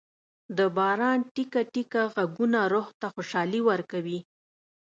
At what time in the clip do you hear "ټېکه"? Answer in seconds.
1.33-1.61, 1.73-2.01